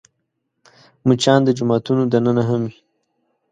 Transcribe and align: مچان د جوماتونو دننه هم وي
مچان 1.07 1.39
د 1.45 1.49
جوماتونو 1.57 2.03
دننه 2.13 2.43
هم 2.49 2.61
وي 2.67 2.77